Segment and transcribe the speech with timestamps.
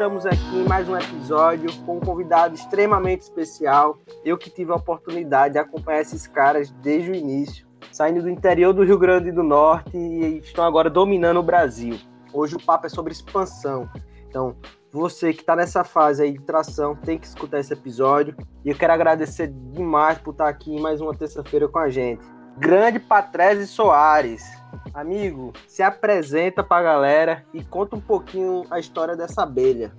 [0.00, 3.98] Estamos aqui em mais um episódio com um convidado extremamente especial.
[4.24, 8.72] Eu que tive a oportunidade de acompanhar esses caras desde o início, saindo do interior
[8.72, 11.98] do Rio Grande do Norte e estão agora dominando o Brasil.
[12.32, 13.90] Hoje o papo é sobre expansão.
[14.26, 14.56] Então,
[14.90, 18.34] você que está nessa fase aí de tração tem que escutar esse episódio.
[18.64, 22.24] E eu quero agradecer demais por estar aqui em mais uma terça-feira com a gente.
[22.60, 24.44] Grande Patrese Soares.
[24.92, 29.90] Amigo, se apresenta pra galera e conta um pouquinho a história dessa abelha.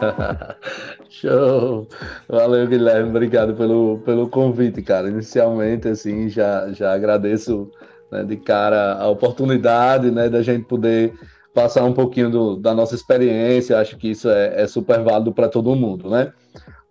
[1.08, 1.86] Show!
[2.28, 3.10] Valeu, Guilherme.
[3.10, 5.08] Obrigado pelo, pelo convite, cara.
[5.08, 7.70] Inicialmente, assim, já, já agradeço
[8.10, 11.14] né, de cara a oportunidade né, da gente poder
[11.54, 13.78] passar um pouquinho do, da nossa experiência.
[13.78, 16.32] Acho que isso é, é super válido para todo mundo, né?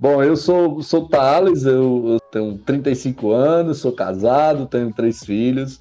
[0.03, 5.79] Bom, eu sou, sou Thales, eu, eu tenho 35 anos, sou casado, tenho três filhos.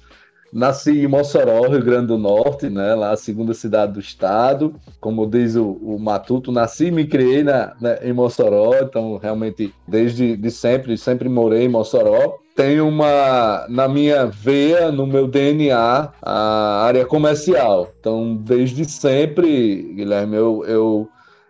[0.53, 4.75] Nasci em Mossoró, Rio Grande do Norte, né, lá a segunda cidade do estado.
[5.01, 10.37] Como diz o, o Matuto, nasci e me criei na, em Mossoró, então realmente desde
[10.37, 12.37] de sempre, sempre morei em Mossoró.
[12.55, 17.91] Tenho uma, na minha veia, no meu DNA, a área comercial.
[17.99, 21.09] Então, desde sempre, Guilherme, eu, eu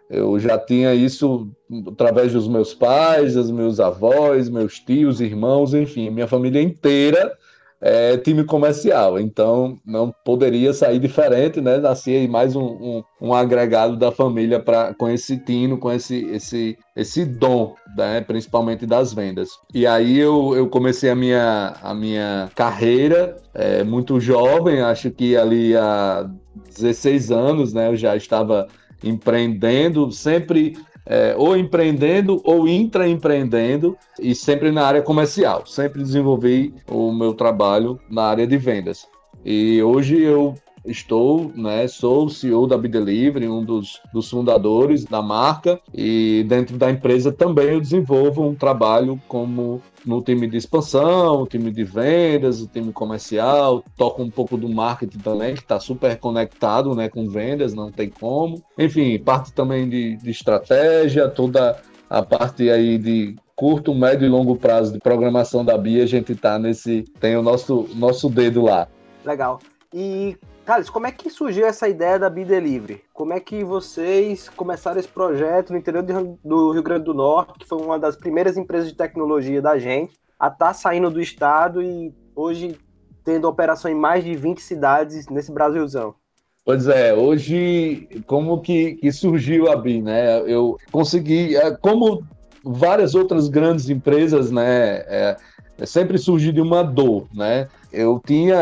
[0.09, 1.50] eu já tinha isso
[1.88, 7.38] através dos meus pais, dos meus avós, meus tios, irmãos, enfim, minha família inteira
[7.84, 9.19] é time comercial.
[9.19, 11.78] Então não poderia sair diferente, né?
[11.78, 16.78] Nascia mais um, um, um agregado da família para com esse tino, com esse, esse,
[16.96, 18.22] esse dom, né?
[18.22, 19.50] principalmente das vendas.
[19.74, 25.35] E aí eu, eu comecei a minha, a minha carreira é, muito jovem, acho que
[25.35, 26.30] ali há
[26.78, 27.90] 16 anos, né?
[27.90, 28.68] Eu já estava
[29.03, 30.75] empreendendo, sempre
[31.06, 35.66] é, ou empreendendo ou intraempreendendo e sempre na área comercial.
[35.66, 39.08] Sempre desenvolvi o meu trabalho na área de vendas.
[39.46, 40.56] E hoje eu
[40.86, 46.78] estou, né, sou o CEO da Bidelivery, um dos, dos fundadores da marca, e dentro
[46.78, 52.62] da empresa também eu desenvolvo um trabalho como no time de expansão, time de vendas,
[52.62, 57.28] o time comercial, toco um pouco do marketing também, que está super conectado né, com
[57.28, 58.64] vendas, não tem como.
[58.78, 64.56] Enfim, parte também de, de estratégia, toda a parte aí de curto, médio e longo
[64.56, 68.88] prazo de programação da Bia, a gente tá nesse, tem o nosso, nosso dedo lá.
[69.25, 69.59] Legal.
[69.94, 70.35] E
[70.66, 73.01] Carlos, como é que surgiu essa ideia da Be Delivery?
[73.13, 77.68] Como é que vocês começaram esse projeto no interior do Rio Grande do Norte, que
[77.68, 81.81] foi uma das primeiras empresas de tecnologia da gente, a estar tá saindo do estado
[81.81, 82.78] e hoje
[83.25, 86.16] tendo operação em mais de 20 cidades nesse Brasilzão?
[86.63, 90.40] Pois é, hoje como que, que surgiu a BI, né?
[90.50, 92.23] Eu consegui, é, como
[92.63, 95.03] várias outras grandes empresas, né?
[95.08, 95.37] É,
[95.78, 97.67] é sempre surgiu de uma dor, né?
[97.93, 98.55] Eu tinha,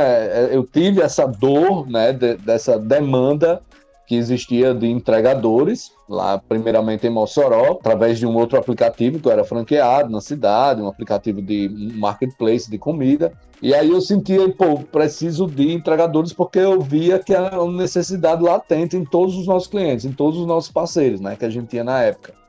[0.51, 3.61] eu tive essa dor, né, de, dessa demanda
[4.05, 9.31] que existia de entregadores, lá primeiramente em Mossoró, através de um outro aplicativo que eu
[9.31, 13.31] era franqueado na cidade, um aplicativo de marketplace de comida.
[13.61, 18.43] E aí eu sentia, pô, preciso de entregadores porque eu via que era uma necessidade
[18.43, 21.67] latente em todos os nossos clientes, em todos os nossos parceiros, né, que a gente
[21.67, 22.40] tinha na época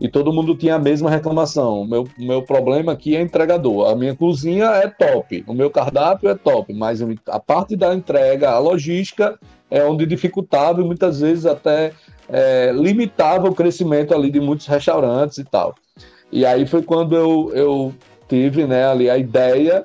[0.00, 1.82] e todo mundo tinha a mesma reclamação.
[1.82, 3.90] O meu, meu problema aqui é entregador.
[3.90, 8.50] A minha cozinha é top, o meu cardápio é top, mas a parte da entrega,
[8.50, 9.38] a logística,
[9.70, 11.92] é onde dificultava e muitas vezes até
[12.28, 15.74] é, limitava o crescimento ali de muitos restaurantes e tal.
[16.30, 17.94] E aí foi quando eu, eu
[18.28, 19.84] tive né, ali a ideia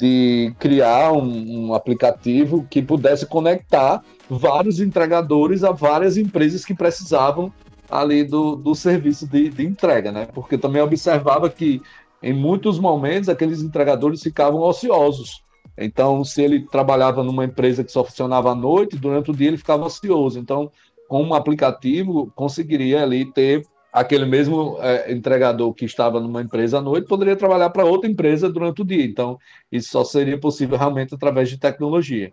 [0.00, 7.52] de criar um, um, aplicativo que pudesse conectar vários entregadores a várias empresas que precisavam
[7.92, 10.26] ali do, do serviço de, de entrega, né?
[10.26, 11.82] Porque também observava que
[12.22, 15.42] em muitos momentos aqueles entregadores ficavam ociosos.
[15.76, 19.56] Então, se ele trabalhava numa empresa que só funcionava à noite, durante o dia ele
[19.56, 20.38] ficava ocioso.
[20.38, 20.70] Então,
[21.08, 23.62] com um aplicativo, conseguiria ali ter
[23.92, 28.48] aquele mesmo é, entregador que estava numa empresa à noite poderia trabalhar para outra empresa
[28.48, 29.04] durante o dia.
[29.04, 29.38] Então,
[29.70, 32.32] isso só seria possível realmente através de tecnologia.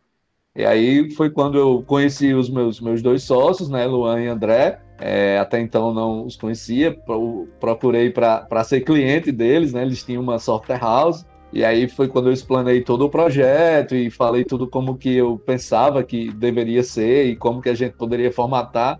[0.56, 4.82] E aí foi quando eu conheci os meus, meus dois sócios, né, Luan e André.
[5.00, 6.98] É, até então não os conhecia,
[7.60, 11.26] procurei para ser cliente deles, né, eles tinham uma software house.
[11.52, 15.40] E aí foi quando eu explanei todo o projeto e falei tudo como que eu
[15.40, 19.00] pensava que deveria ser e como que a gente poderia formatar.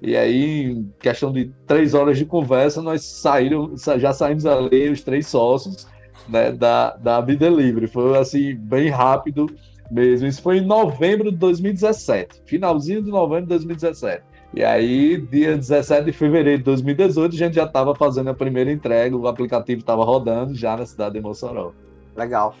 [0.00, 5.02] E aí, em questão de três horas de conversa, nós saíram, já saímos ali, os
[5.02, 5.88] três sócios
[6.28, 7.88] né, da, da Vida Livre.
[7.88, 9.46] Foi assim, bem rápido
[9.90, 10.28] mesmo.
[10.28, 14.22] Isso foi em novembro de 2017, finalzinho de novembro de 2017.
[14.52, 18.72] E aí, dia 17 de fevereiro de 2018, a gente já estava fazendo a primeira
[18.72, 21.72] entrega, o aplicativo estava rodando já na cidade de Mossoró.
[22.16, 22.54] Legal.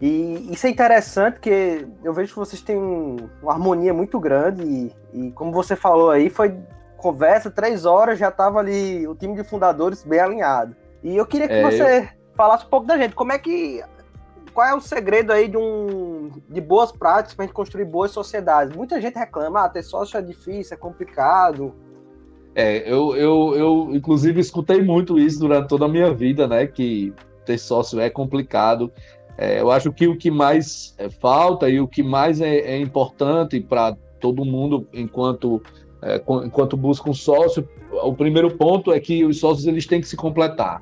[0.00, 4.92] E isso é interessante porque eu vejo que vocês têm uma harmonia muito grande e,
[5.12, 6.54] e como você falou aí, foi
[6.98, 10.76] conversa, três horas, já estava ali o time de fundadores bem alinhado.
[11.02, 12.08] E eu queria que é, você eu...
[12.34, 13.82] falasse um pouco da gente, como é que
[14.54, 18.12] qual é o segredo aí de um de boas práticas para a gente construir boas
[18.12, 18.74] sociedades?
[18.74, 21.74] Muita gente reclama, ah, ter sócio é difícil, é complicado.
[22.54, 26.68] É, eu, eu, eu inclusive escutei muito isso durante toda a minha vida, né?
[26.68, 27.12] Que
[27.44, 28.92] ter sócio é complicado.
[29.36, 33.60] É, eu acho que o que mais falta e o que mais é, é importante
[33.60, 35.60] para todo mundo enquanto
[36.00, 40.06] é, enquanto busca um sócio, o primeiro ponto é que os sócios eles têm que
[40.06, 40.80] se completar.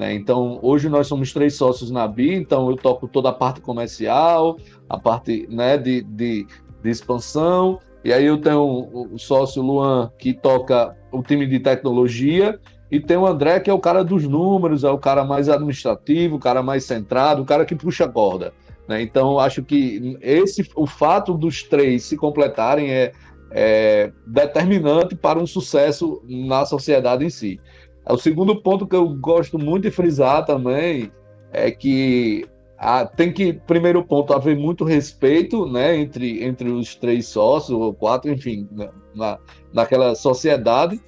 [0.00, 0.14] Né?
[0.14, 4.56] Então, hoje nós somos três sócios na BI, então eu toco toda a parte comercial,
[4.88, 6.46] a parte né, de, de,
[6.82, 12.58] de expansão, e aí eu tenho o sócio Luan, que toca o time de tecnologia,
[12.90, 16.36] e tem o André, que é o cara dos números, é o cara mais administrativo,
[16.36, 18.54] o cara mais centrado, o cara que puxa a corda.
[18.88, 19.02] Né?
[19.02, 23.12] Então, acho que esse, o fato dos três se completarem é,
[23.50, 27.60] é determinante para um sucesso na sociedade em si.
[28.08, 31.10] O segundo ponto que eu gosto muito de frisar também
[31.52, 32.46] é que
[32.78, 37.92] a, tem que, primeiro ponto, haver muito respeito né, entre, entre os três sócios, ou
[37.92, 38.66] quatro, enfim,
[39.14, 39.38] na,
[39.72, 40.98] naquela sociedade,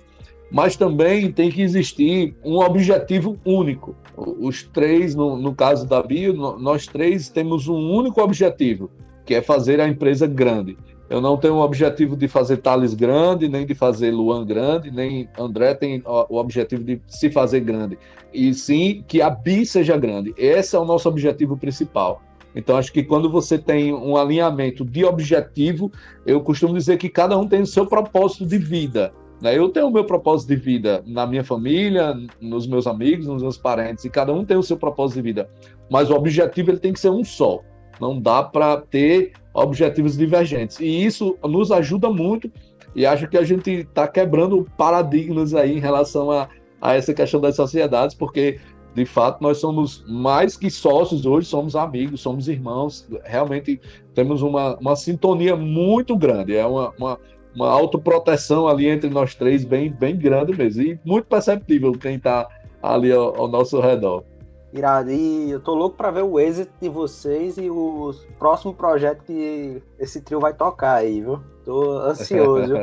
[0.50, 3.96] mas também tem que existir um objetivo único.
[4.14, 8.90] Os três, no, no caso da Bio, nós três temos um único objetivo,
[9.24, 10.76] que é fazer a empresa grande.
[11.12, 15.28] Eu não tenho o objetivo de fazer Thales grande, nem de fazer Luan grande, nem
[15.38, 17.98] André tem o objetivo de se fazer grande.
[18.32, 20.32] E sim que a BI seja grande.
[20.38, 22.22] Esse é o nosso objetivo principal.
[22.56, 25.92] Então, acho que quando você tem um alinhamento de objetivo,
[26.24, 29.12] eu costumo dizer que cada um tem o seu propósito de vida.
[29.38, 29.58] Né?
[29.58, 33.58] Eu tenho o meu propósito de vida na minha família, nos meus amigos, nos meus
[33.58, 35.50] parentes, e cada um tem o seu propósito de vida.
[35.90, 37.60] Mas o objetivo ele tem que ser um só.
[38.00, 40.80] Não dá para ter objetivos divergentes.
[40.80, 42.50] E isso nos ajuda muito,
[42.94, 46.48] e acho que a gente está quebrando paradigmas aí em relação a,
[46.80, 48.58] a essa questão das sociedades, porque
[48.94, 53.80] de fato nós somos mais que sócios hoje, somos amigos, somos irmãos, realmente
[54.14, 57.18] temos uma, uma sintonia muito grande, é uma, uma,
[57.54, 60.82] uma autoproteção ali entre nós três bem, bem grande mesmo.
[60.82, 62.46] E muito perceptível quem está
[62.82, 64.24] ali ao, ao, nosso redor.
[64.72, 65.10] Irado.
[65.10, 69.82] E eu tô louco para ver o êxito de vocês e o próximo projeto que
[69.98, 71.40] esse trio vai tocar aí, viu?
[71.64, 72.74] Tô ansioso.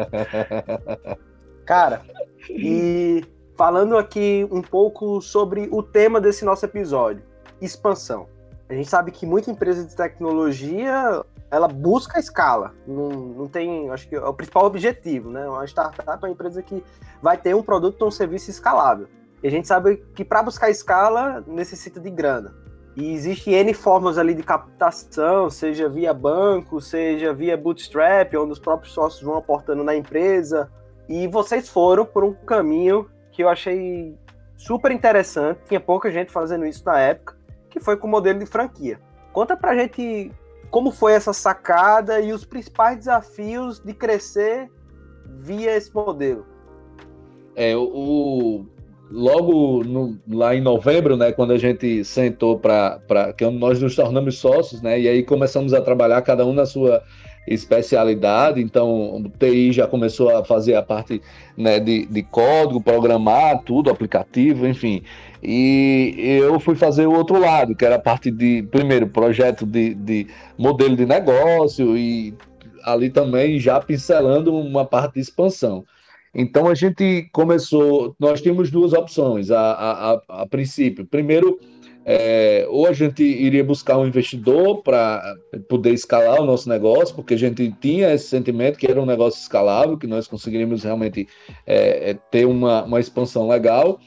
[1.65, 2.01] Cara,
[2.49, 3.23] e
[3.55, 7.23] falando aqui um pouco sobre o tema desse nosso episódio,
[7.61, 8.27] expansão.
[8.69, 12.73] A gente sabe que muita empresa de tecnologia ela busca a escala.
[12.87, 15.47] Não, não tem, acho que é o principal objetivo, né?
[15.47, 16.83] Uma startup é uma empresa que
[17.21, 19.07] vai ter um produto ou um serviço escalável.
[19.41, 22.53] E a gente sabe que para buscar escala necessita de grana.
[22.95, 28.59] E existe N formas ali de captação, seja via banco, seja via bootstrap, onde os
[28.59, 30.69] próprios sócios vão aportando na empresa.
[31.07, 34.17] E vocês foram por um caminho que eu achei
[34.57, 35.61] super interessante.
[35.67, 37.37] Tinha pouca gente fazendo isso na época,
[37.69, 38.99] que foi com o modelo de franquia.
[39.31, 40.31] Conta pra gente
[40.69, 44.69] como foi essa sacada e os principais desafios de crescer
[45.25, 46.45] via esse modelo?
[47.55, 48.65] É, o,
[49.11, 54.37] logo no, lá em novembro, né, quando a gente sentou para que nós nos tornamos
[54.37, 57.01] sócios, né, e aí começamos a trabalhar cada um na sua
[57.47, 61.19] especialidade, então o TI já começou a fazer a parte
[61.57, 65.01] né, de, de código, programar tudo, aplicativo, enfim.
[65.41, 69.95] E eu fui fazer o outro lado, que era a parte de, primeiro, projeto de,
[69.95, 72.35] de modelo de negócio e
[72.83, 75.85] ali também já pincelando uma parte de expansão.
[76.33, 81.05] Então a gente começou, nós tínhamos duas opções a, a, a, a princípio.
[81.05, 81.59] Primeiro,
[82.05, 85.35] é, ou a gente iria buscar um investidor para
[85.67, 89.39] poder escalar o nosso negócio, porque a gente tinha esse sentimento que era um negócio
[89.39, 91.27] escalável, que nós conseguiríamos realmente
[91.67, 93.99] é, é ter uma, uma expansão legal,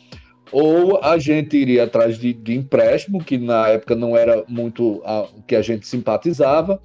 [0.53, 5.43] ou a gente iria atrás de, de empréstimo, que na época não era muito o
[5.47, 6.81] que a gente simpatizava,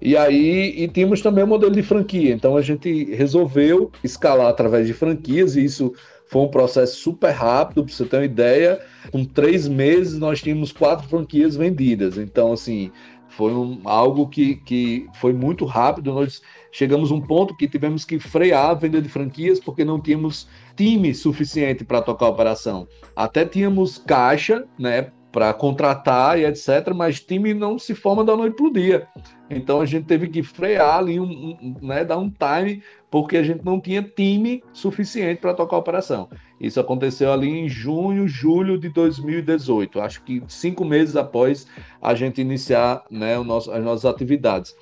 [0.00, 2.32] e aí e tínhamos também o modelo de franquia.
[2.32, 5.92] Então a gente resolveu escalar através de franquias, e isso
[6.28, 8.80] foi um processo super rápido, para você ter uma ideia.
[9.10, 12.18] Com três meses nós tínhamos quatro franquias vendidas.
[12.18, 12.92] Então, assim,
[13.28, 16.12] foi um, algo que, que foi muito rápido.
[16.12, 20.00] Nós chegamos a um ponto que tivemos que frear a venda de franquias porque não
[20.00, 20.46] tínhamos
[20.78, 22.86] time suficiente para tocar a operação.
[23.16, 28.56] Até tínhamos caixa, né, para contratar e etc, mas time não se forma da noite
[28.56, 29.08] para o dia.
[29.50, 31.24] Então a gente teve que frear ali, um,
[31.60, 35.80] um, né, dar um time, porque a gente não tinha time suficiente para tocar a
[35.80, 36.28] operação.
[36.60, 41.66] Isso aconteceu ali em junho, julho de 2018, acho que cinco meses após
[42.00, 44.74] a gente iniciar né, o nosso, as nossas atividades.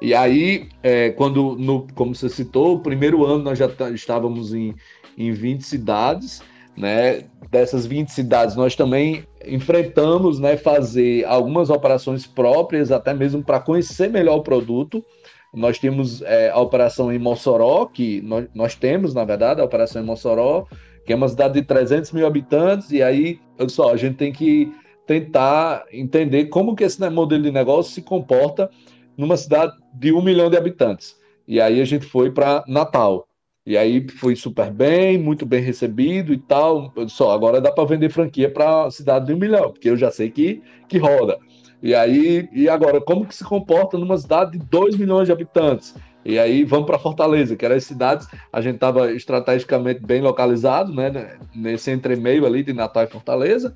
[0.00, 4.74] E aí, é, quando, no, como você citou, o primeiro ano nós já estávamos em,
[5.16, 6.42] em 20 cidades,
[6.76, 7.24] né?
[7.50, 14.08] Dessas 20 cidades, nós também enfrentamos né, fazer algumas operações próprias, até mesmo para conhecer
[14.08, 15.04] melhor o produto.
[15.52, 20.02] Nós temos é, a operação em Mossoró, que nós, nós, temos, na verdade, a operação
[20.02, 20.64] em Mossoró,
[21.04, 23.38] que é uma cidade de 300 mil habitantes, e aí,
[23.68, 24.72] só, a gente tem que
[25.06, 28.70] tentar entender como que esse né, modelo de negócio se comporta
[29.16, 31.16] numa cidade de um milhão de habitantes.
[31.46, 33.28] E aí a gente foi para Natal.
[33.64, 36.92] E aí foi super bem, muito bem recebido e tal.
[37.08, 40.30] Só agora dá para vender franquia para cidade de um milhão, porque eu já sei
[40.30, 41.38] que, que roda.
[41.80, 45.94] E aí, e agora, como que se comporta numa cidade de 2 milhões de habitantes?
[46.24, 50.94] E aí vamos para Fortaleza, que eram as cidades, a gente estava estrategicamente bem localizado,
[50.94, 51.36] né?
[51.54, 53.74] Nesse entremeio ali de Natal e Fortaleza.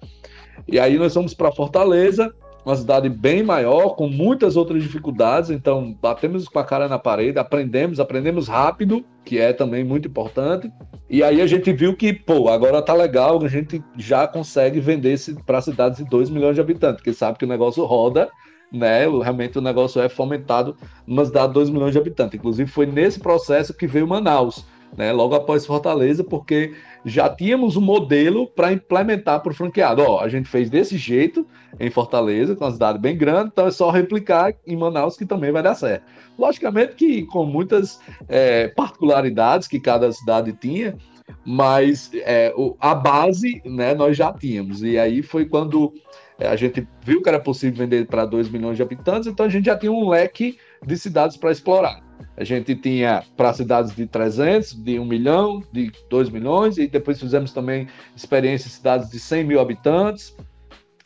[0.69, 2.33] E aí nós fomos para Fortaleza
[2.67, 7.39] uma cidade bem maior, com muitas outras dificuldades, então batemos com a cara na parede,
[7.39, 10.69] aprendemos, aprendemos rápido, que é também muito importante.
[11.09, 15.17] E aí a gente viu que, pô, agora tá legal, a gente já consegue vender
[15.47, 18.29] para cidades de 2 milhões de habitantes, porque sabe que o negócio roda,
[18.73, 19.07] né?
[19.07, 22.37] Realmente o negócio é fomentado numa cidade de 2 milhões de habitantes.
[22.37, 25.12] Inclusive foi nesse processo que veio Manaus, né?
[25.12, 26.75] Logo após Fortaleza, porque
[27.05, 30.02] já tínhamos um modelo para implementar para o franqueado.
[30.02, 31.47] Ó, a gente fez desse jeito
[31.78, 35.52] em Fortaleza, com uma cidade bem grande, então é só replicar em Manaus que também
[35.52, 36.05] vai dar certo.
[36.38, 40.97] Logicamente que com muitas é, particularidades que cada cidade tinha,
[41.45, 44.83] mas é, a base né, nós já tínhamos.
[44.83, 45.93] E aí foi quando
[46.38, 49.49] é, a gente viu que era possível vender para 2 milhões de habitantes, então a
[49.49, 52.06] gente já tinha um leque de cidades para explorar.
[52.37, 57.19] A gente tinha para cidades de 300, de 1 milhão, de 2 milhões, e depois
[57.19, 60.37] fizemos também experiência em cidades de 100 mil habitantes,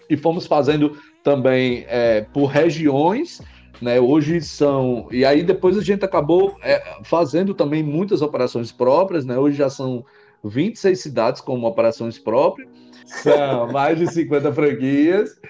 [0.08, 3.40] e fomos fazendo também é, por regiões,
[3.80, 4.00] né?
[4.00, 5.08] Hoje são.
[5.10, 9.38] E aí depois a gente acabou é, fazendo também muitas operações próprias, né?
[9.38, 10.04] Hoje já são
[10.44, 12.68] 26 cidades com operações próprias,
[13.06, 15.40] são mais de 50 franquias.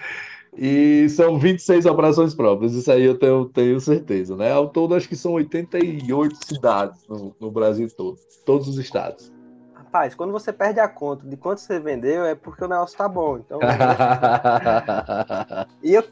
[0.57, 4.51] E são 26 operações próprias, isso aí eu tenho, tenho certeza, né?
[4.51, 9.31] Ao todo, acho que são 88 cidades no, no Brasil todo, todos os estados.
[9.73, 13.07] Rapaz, quando você perde a conta de quanto você vendeu, é porque o negócio tá
[13.07, 13.37] bom.
[13.37, 13.59] Então.
[15.81, 16.03] e eu,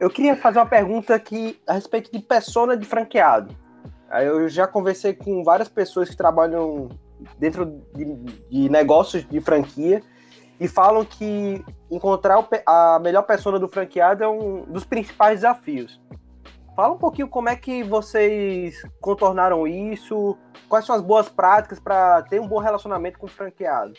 [0.00, 3.54] eu queria fazer uma pergunta aqui a respeito de persona de franqueado.
[4.22, 6.90] Eu já conversei com várias pessoas que trabalham
[7.38, 8.04] dentro de,
[8.50, 10.02] de negócios de franquia
[10.62, 16.00] e falam que encontrar a melhor persona do franqueado é um dos principais desafios.
[16.76, 20.38] Fala um pouquinho como é que vocês contornaram isso,
[20.68, 23.92] quais são as boas práticas para ter um bom relacionamento com o franqueado.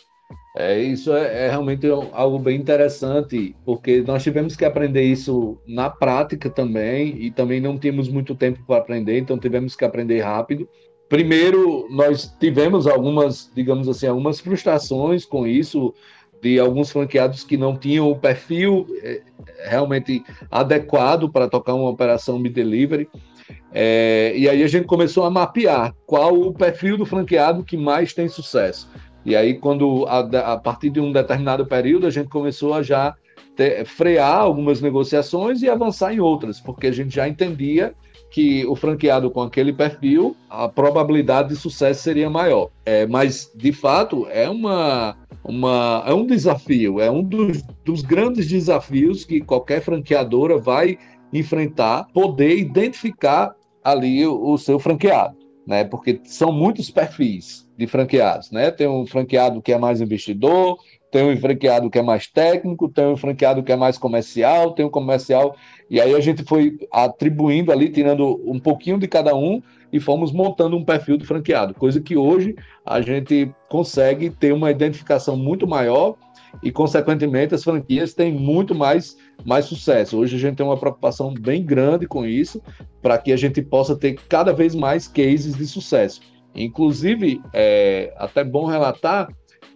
[0.55, 5.89] É, isso é, é, realmente algo bem interessante, porque nós tivemos que aprender isso na
[5.89, 10.67] prática também, e também não tínhamos muito tempo para aprender, então tivemos que aprender rápido.
[11.09, 15.93] Primeiro, nós tivemos algumas, digamos assim, algumas frustrações com isso,
[16.43, 19.21] de alguns franqueados que não tinham o perfil é,
[19.63, 20.21] realmente
[20.51, 23.07] adequado para tocar uma operação de delivery.
[23.71, 28.13] É, e aí a gente começou a mapear qual o perfil do franqueado que mais
[28.13, 28.89] tem sucesso.
[29.25, 30.19] E aí, quando a,
[30.53, 33.15] a partir de um determinado período, a gente começou a já
[33.55, 37.95] ter, frear algumas negociações e avançar em outras, porque a gente já entendia
[38.33, 42.71] que o franqueado com aquele perfil, a probabilidade de sucesso seria maior.
[42.83, 48.47] É, mas, de fato, é, uma, uma, é um desafio, é um dos, dos grandes
[48.47, 50.97] desafios que qualquer franqueadora vai
[51.31, 55.37] enfrentar, poder identificar ali o, o seu franqueado,
[55.67, 55.83] né?
[55.83, 58.71] Porque são muitos perfis de franqueados, né?
[58.71, 60.79] Tem um franqueado que é mais investidor,
[61.13, 64.83] tem um franqueado que é mais técnico, tem um franqueado que é mais comercial, tem
[64.83, 65.55] um comercial.
[65.87, 70.31] E aí a gente foi atribuindo ali, tirando um pouquinho de cada um e fomos
[70.31, 75.67] montando um perfil do franqueado, coisa que hoje a gente consegue ter uma identificação muito
[75.67, 76.15] maior
[76.63, 79.15] e, consequentemente, as franquias têm muito mais,
[79.45, 80.17] mais sucesso.
[80.17, 82.59] Hoje a gente tem uma preocupação bem grande com isso,
[83.03, 86.21] para que a gente possa ter cada vez mais cases de sucesso.
[86.55, 89.27] Inclusive, é até bom relatar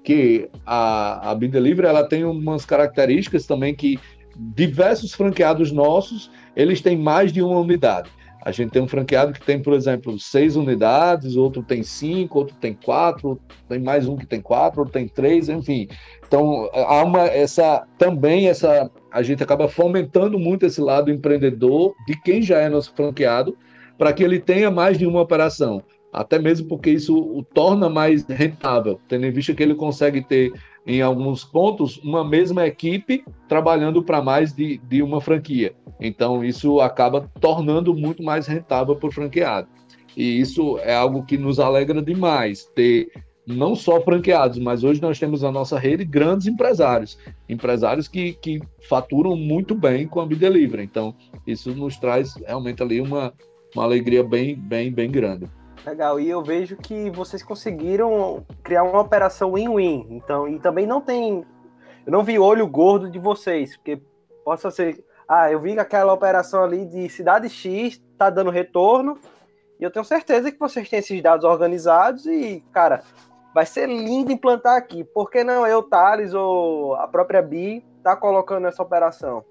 [0.08, 4.00] que a, a Be Delivery ela tem umas características também que
[4.38, 8.10] diversos franqueados nossos eles têm mais de uma unidade.
[8.42, 12.56] A gente tem um franqueado que tem, por exemplo, seis unidades, outro tem cinco, outro
[12.56, 13.38] tem quatro,
[13.68, 15.90] tem mais um que tem quatro, outro tem três, enfim.
[16.26, 22.18] Então há uma essa também essa a gente acaba fomentando muito esse lado empreendedor de
[22.22, 23.58] quem já é nosso franqueado
[23.98, 28.26] para que ele tenha mais de uma operação até mesmo porque isso o torna mais
[28.26, 30.52] rentável, tendo em vista que ele consegue ter,
[30.86, 35.76] em alguns pontos, uma mesma equipe trabalhando para mais de, de uma franquia.
[36.00, 39.68] Então, isso acaba tornando muito mais rentável para o franqueado.
[40.16, 43.10] E isso é algo que nos alegra demais, ter
[43.46, 48.60] não só franqueados, mas hoje nós temos na nossa rede grandes empresários, empresários que, que
[48.90, 50.84] faturam muito bem com a Bidelivery.
[50.84, 53.34] Então, isso nos traz realmente ali uma,
[53.74, 55.48] uma alegria bem, bem, bem grande.
[55.88, 60.06] Legal, e eu vejo que vocês conseguiram criar uma operação win-win.
[60.10, 61.46] Então, e também não tem.
[62.06, 64.02] Eu não vi olho gordo de vocês, porque
[64.44, 65.02] possa ser.
[65.26, 69.18] Ah, eu vi que aquela operação ali de cidade X tá dando retorno,
[69.80, 73.02] e eu tenho certeza que vocês têm esses dados organizados e, cara,
[73.54, 75.06] vai ser lindo implantar aqui.
[75.06, 79.46] Por que não eu, Thales, ou a própria Bi, tá colocando essa operação?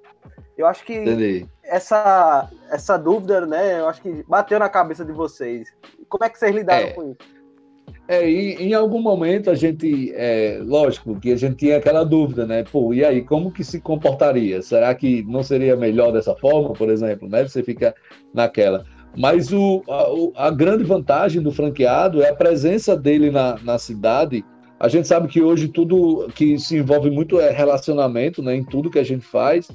[0.57, 1.47] Eu acho que Entendi.
[1.63, 3.81] essa, essa dúvida, né?
[3.81, 5.69] Eu acho que bateu na cabeça de vocês.
[6.09, 7.37] Como é que vocês lidaram é, com isso?
[8.09, 12.47] É, e em algum momento a gente, é, lógico, que a gente tinha aquela dúvida,
[12.47, 12.65] né?
[12.65, 14.63] Pô, e aí, como que se comportaria?
[14.63, 17.47] Será que não seria melhor dessa forma, por exemplo, né?
[17.47, 17.95] Você fica
[18.33, 18.85] naquela.
[19.17, 19.83] Mas o,
[20.37, 24.45] a, a grande vantagem do franqueado é a presença dele na, na cidade.
[24.79, 28.55] A gente sabe que hoje tudo que se envolve muito é relacionamento, né?
[28.55, 29.69] Em tudo que a gente faz.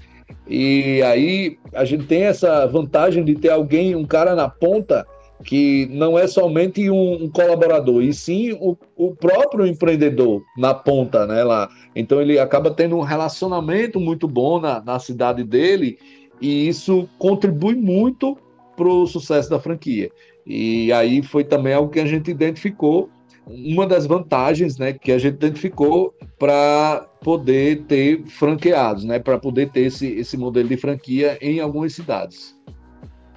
[0.47, 5.05] E aí a gente tem essa vantagem de ter alguém, um cara na ponta,
[5.43, 11.43] que não é somente um, colaborador, e sim o, o, próprio empreendedor na ponta, né?
[11.43, 11.69] Lá.
[11.95, 15.97] Então ele acaba tendo um relacionamento muito bom na, na cidade dele,
[16.39, 18.37] e isso contribui muito
[18.75, 20.11] para o sucesso da franquia.
[20.45, 23.09] E aí foi também algo que a gente identificou
[23.47, 29.71] uma das vantagens né, que a gente identificou para poder ter franqueados, né, para poder
[29.71, 32.57] ter esse, esse modelo de franquia em algumas cidades.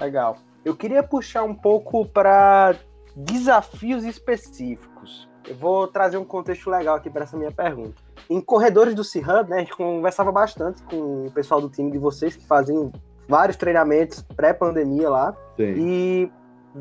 [0.00, 0.36] Legal.
[0.64, 2.76] Eu queria puxar um pouco para
[3.14, 5.28] desafios específicos.
[5.46, 8.02] Eu vou trazer um contexto legal aqui para essa minha pergunta.
[8.30, 11.98] Em corredores do C-Hub, né, a gente conversava bastante com o pessoal do time de
[11.98, 12.90] vocês que fazem
[13.28, 15.36] vários treinamentos pré-pandemia lá.
[15.56, 15.74] Sim.
[15.76, 16.32] E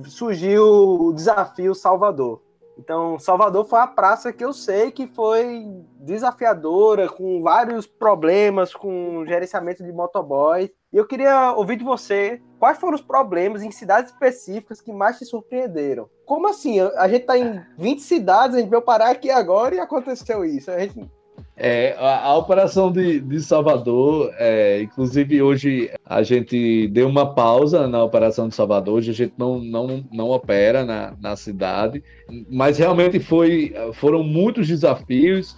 [0.05, 2.41] surgiu o desafio Salvador.
[2.77, 5.65] Então, Salvador foi a praça que eu sei que foi
[5.99, 10.71] desafiadora, com vários problemas, com gerenciamento de motoboy.
[10.91, 15.17] E eu queria ouvir de você quais foram os problemas em cidades específicas que mais
[15.17, 16.09] te surpreenderam.
[16.25, 16.79] Como assim?
[16.79, 20.71] A gente está em 20 cidades, a gente veio parar aqui agora e aconteceu isso.
[20.71, 21.09] A gente
[21.55, 27.87] é, a, a, operação de, de Salvador, é, inclusive hoje a gente deu uma pausa
[27.87, 32.03] na operação de Salvador, hoje a gente não, não, não opera na, na cidade,
[32.49, 35.55] mas realmente foi, foram muitos desafios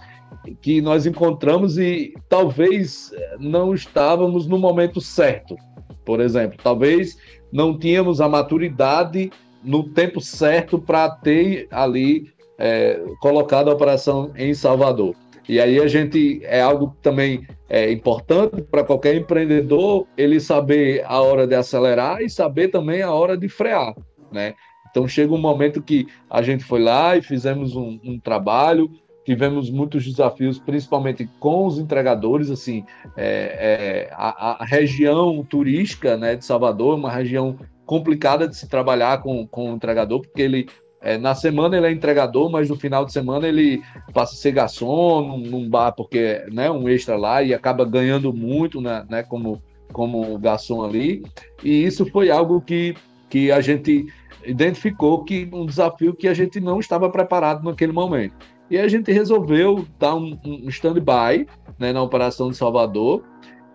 [0.60, 5.56] que nós encontramos e talvez não estávamos no momento certo.
[6.04, 7.16] Por exemplo, talvez
[7.50, 9.30] não tínhamos a maturidade
[9.64, 15.14] no tempo certo para ter ali é, colocado a operação em Salvador.
[15.48, 21.20] E aí a gente é algo também é importante para qualquer empreendedor ele saber a
[21.20, 23.94] hora de acelerar e saber também a hora de frear,
[24.32, 24.54] né?
[24.90, 28.90] Então chega um momento que a gente foi lá e fizemos um, um trabalho,
[29.26, 32.84] tivemos muitos desafios, principalmente com os entregadores, assim,
[33.16, 38.68] é, é, a, a, região turística, né, de Salvador, é uma região complicada de se
[38.68, 40.68] trabalhar com, com o entregador, porque ele
[41.06, 43.80] é, na semana ele é entregador, mas no final de semana ele
[44.12, 48.32] passa a ser garçom num, num bar, porque né, um extra lá e acaba ganhando
[48.32, 51.22] muito né, né, como, como garçom ali.
[51.62, 52.96] E isso foi algo que
[53.28, 54.06] que a gente
[54.44, 58.34] identificou que um desafio que a gente não estava preparado naquele momento.
[58.70, 61.46] E a gente resolveu dar um, um stand-by
[61.78, 63.22] né, na operação de Salvador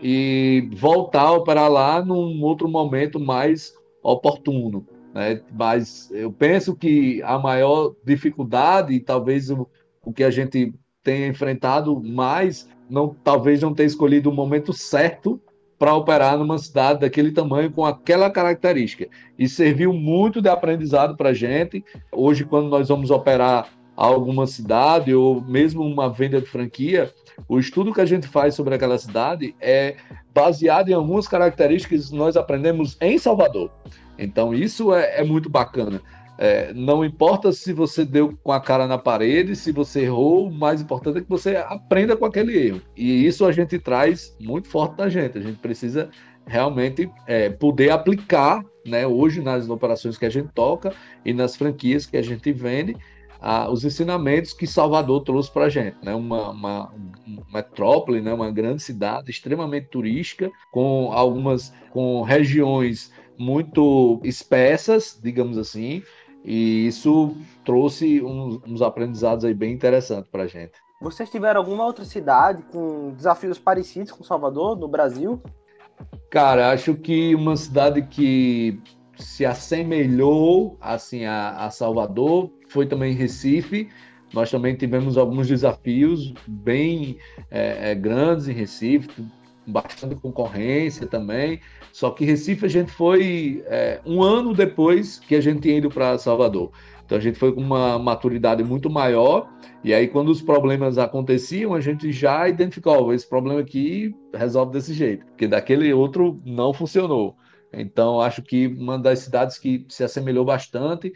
[0.01, 4.85] e voltar a operar lá num outro momento mais oportuno.
[5.13, 5.41] Né?
[5.51, 9.67] Mas eu penso que a maior dificuldade, talvez o,
[10.03, 15.41] o que a gente tenha enfrentado mais, não, talvez não tenha escolhido o momento certo
[15.77, 19.07] para operar numa cidade daquele tamanho com aquela característica.
[19.37, 21.83] E serviu muito de aprendizado para a gente.
[22.11, 27.11] Hoje, quando nós vamos operar alguma cidade ou mesmo uma venda de franquia,
[27.47, 29.95] o estudo que a gente faz sobre aquela cidade é
[30.33, 33.71] baseado em algumas características que nós aprendemos em Salvador.
[34.21, 36.01] Então, isso é, é muito bacana.
[36.37, 40.51] É, não importa se você deu com a cara na parede, se você errou, o
[40.51, 42.81] mais importante é que você aprenda com aquele erro.
[42.95, 45.37] E isso a gente traz muito forte da gente.
[45.37, 46.09] A gente precisa
[46.47, 52.05] realmente é, poder aplicar né, hoje nas operações que a gente toca e nas franquias
[52.05, 52.95] que a gente vende
[53.71, 56.13] os ensinamentos que Salvador trouxe para a gente, né?
[56.13, 56.93] Uma, uma,
[57.25, 58.31] uma, metrópole, né?
[58.31, 66.03] Uma grande cidade extremamente turística, com algumas com regiões muito espessas, digamos assim,
[66.45, 70.73] e isso trouxe uns, uns aprendizados aí bem interessantes para a gente.
[71.01, 75.41] Vocês tiveram alguma outra cidade com desafios parecidos com Salvador no Brasil?
[76.29, 78.79] Cara, acho que uma cidade que
[79.17, 83.89] se assemelhou assim a, a Salvador foi também Recife.
[84.33, 87.17] Nós também tivemos alguns desafios bem
[87.49, 89.09] é, é, grandes em Recife,
[89.67, 91.59] bastante concorrência também.
[91.91, 95.89] Só que Recife a gente foi é, um ano depois que a gente tinha ido
[95.89, 96.71] para Salvador.
[97.05, 99.49] Então a gente foi com uma maturidade muito maior.
[99.83, 104.71] E aí, quando os problemas aconteciam, a gente já identificou: oh, esse problema aqui resolve
[104.71, 107.35] desse jeito, porque daquele outro não funcionou.
[107.73, 111.11] Então, acho que uma das cidades que se assemelhou bastante.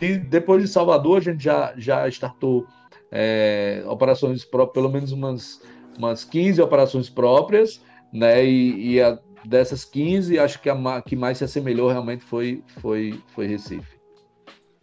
[0.00, 2.66] E depois de Salvador, a gente já, já startou
[3.10, 5.62] é, operações próprias, pelo menos umas,
[5.98, 7.80] umas 15 operações próprias,
[8.12, 8.44] né?
[8.44, 13.20] E, e a, dessas 15, acho que a que mais se assemelhou realmente foi, foi,
[13.34, 13.98] foi Recife.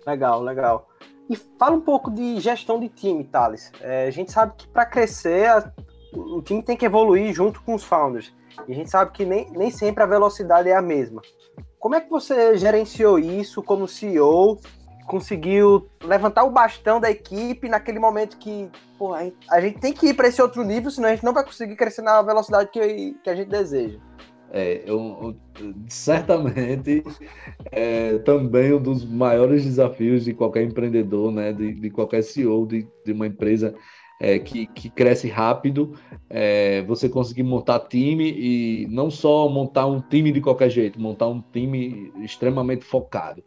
[0.05, 0.87] Legal, legal.
[1.29, 3.71] E fala um pouco de gestão de time, Thales.
[3.81, 5.71] É, a gente sabe que para crescer, a,
[6.13, 8.33] o time tem que evoluir junto com os founders.
[8.67, 11.21] E a gente sabe que nem, nem sempre a velocidade é a mesma.
[11.79, 14.59] Como é que você gerenciou isso como CEO?
[15.05, 19.93] Conseguiu levantar o bastão da equipe naquele momento que pô, a, gente, a gente tem
[19.93, 22.69] que ir para esse outro nível, senão a gente não vai conseguir crescer na velocidade
[22.71, 23.99] que, que a gente deseja.
[24.53, 27.03] É, eu, eu, certamente
[27.71, 32.85] é também um dos maiores desafios de qualquer empreendedor, né, de, de qualquer CEO de,
[33.05, 33.73] de uma empresa
[34.19, 35.97] é, que, que, cresce rápido,
[36.29, 41.27] é, você conseguir montar time e não só montar um time de qualquer jeito, montar
[41.27, 43.43] um time extremamente focado.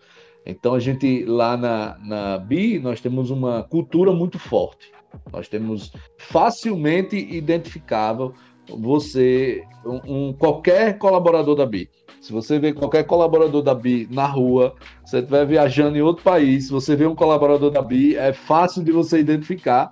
[0.46, 4.92] Então a gente lá na, na BI nós temos uma cultura muito forte.
[5.32, 8.34] Nós temos facilmente identificável
[8.68, 11.88] você um, um, qualquer colaborador da BI.
[12.20, 16.70] Se você vê qualquer colaborador da BI na rua, você estiver viajando em outro país,
[16.70, 19.90] você vê um colaborador da BI, é fácil de você identificar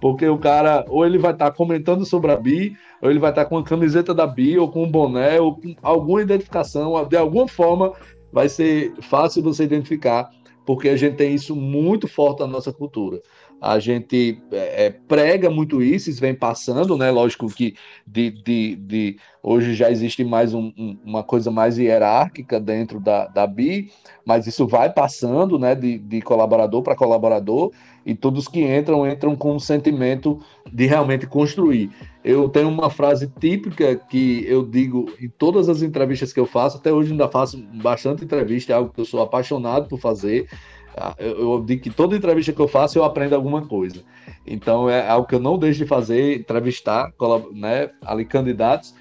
[0.00, 3.30] porque o cara, ou ele vai estar tá comentando sobre a Bi, ou ele vai
[3.30, 7.06] estar tá com a camiseta da Bi, ou com um boné, ou com alguma identificação,
[7.06, 7.92] de alguma forma
[8.32, 10.30] vai ser fácil você identificar,
[10.64, 13.20] porque a gente tem isso muito forte na nossa cultura
[13.60, 17.10] a gente é, é, prega muito isso, isso vem passando, né?
[17.10, 17.74] Lógico que
[18.06, 23.26] de, de, de hoje já existe mais um, um, uma coisa mais hierárquica dentro da,
[23.26, 23.92] da BI,
[24.24, 25.74] mas isso vai passando, né?
[25.74, 27.70] De, de colaborador para colaborador,
[28.04, 30.40] e todos que entram, entram com um sentimento
[30.72, 31.90] de realmente construir.
[32.24, 36.78] Eu tenho uma frase típica que eu digo em todas as entrevistas que eu faço,
[36.78, 40.48] até hoje ainda faço bastante entrevista, é algo que eu sou apaixonado por fazer
[40.96, 44.02] ah, eu, eu digo que toda entrevista que eu faço eu aprendo alguma coisa.
[44.46, 47.12] Então é algo que eu não deixo de fazer, entrevistar
[47.52, 48.94] né, ali candidatos.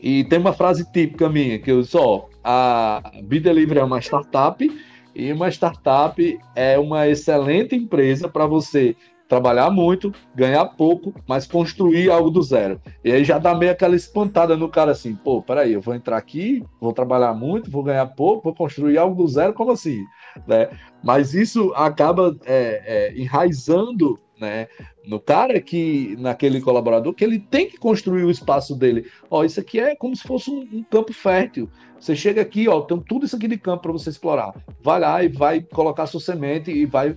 [0.00, 4.68] E tem uma frase típica minha que eu só a B-Delivery é uma startup
[5.14, 8.96] e uma startup é uma excelente empresa para você
[9.32, 12.78] trabalhar muito, ganhar pouco, mas construir algo do zero.
[13.02, 16.18] E aí já dá meio aquela espantada no cara assim, pô, peraí, eu vou entrar
[16.18, 20.04] aqui, vou trabalhar muito, vou ganhar pouco, vou construir algo do zero, como assim?
[20.46, 20.68] Né?
[21.02, 24.66] Mas isso acaba é, é, enraizando né,
[25.06, 29.06] no cara que, naquele colaborador, que ele tem que construir o espaço dele.
[29.30, 31.70] Ó, isso aqui é como se fosse um, um campo fértil.
[32.00, 34.52] Você chega aqui, ó, tem tudo isso aqui de campo para você explorar.
[34.82, 37.16] Vai lá e vai colocar sua semente e vai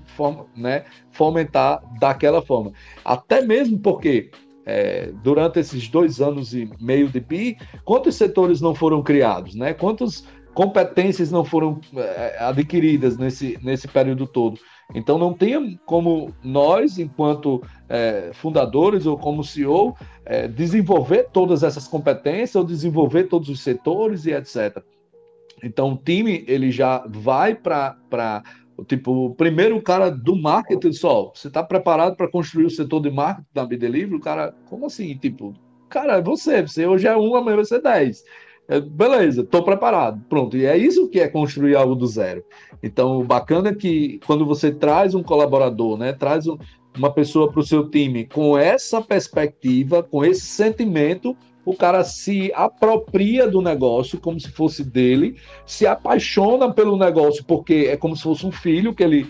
[0.56, 2.72] né, fomentar daquela forma.
[3.04, 4.30] Até mesmo porque
[4.64, 9.74] é, durante esses dois anos e meio de PI, quantos setores não foram criados, né?
[9.74, 14.60] Quantos competências não foram é, adquiridas nesse, nesse período todo.
[14.94, 19.96] Então não tem como nós, enquanto é, fundadores ou como CEO,
[20.26, 24.84] é, desenvolver todas essas competências ou desenvolver todos os setores e etc.
[25.64, 28.44] Então o time ele já vai para
[28.88, 31.32] tipo primeiro o cara do marketing só.
[31.34, 34.16] Você está preparado para construir o setor de marketing da Bidelivery?
[34.16, 35.18] O cara, como assim?
[35.18, 35.54] Tipo,
[35.90, 38.24] cara, é você, você hoje é um, amanhã vai ser dez.
[38.68, 40.58] É, beleza, estou preparado, pronto.
[40.58, 42.44] E é isso que é construir algo do zero.
[42.82, 46.58] Então, o bacana é que quando você traz um colaborador, né, traz um,
[46.98, 52.52] uma pessoa para o seu time com essa perspectiva, com esse sentimento, o cara se
[52.54, 58.24] apropria do negócio como se fosse dele, se apaixona pelo negócio porque é como se
[58.24, 59.28] fosse um filho que ele